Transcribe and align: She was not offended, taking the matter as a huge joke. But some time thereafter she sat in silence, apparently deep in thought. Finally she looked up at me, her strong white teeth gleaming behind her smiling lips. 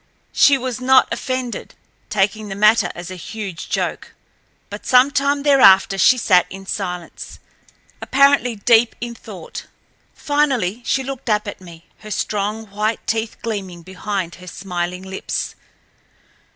She 0.33 0.57
was 0.57 0.81
not 0.81 1.13
offended, 1.13 1.75
taking 2.09 2.47
the 2.49 2.55
matter 2.55 2.91
as 2.95 3.11
a 3.11 3.15
huge 3.15 3.69
joke. 3.69 4.15
But 4.67 4.83
some 4.87 5.11
time 5.11 5.43
thereafter 5.43 5.99
she 5.99 6.17
sat 6.17 6.47
in 6.49 6.65
silence, 6.65 7.37
apparently 8.01 8.55
deep 8.55 8.95
in 8.99 9.13
thought. 9.13 9.67
Finally 10.15 10.81
she 10.87 11.03
looked 11.03 11.29
up 11.29 11.47
at 11.47 11.61
me, 11.61 11.85
her 11.99 12.09
strong 12.09 12.71
white 12.71 13.05
teeth 13.05 13.37
gleaming 13.43 13.83
behind 13.83 14.33
her 14.41 14.47
smiling 14.47 15.03
lips. 15.03 15.53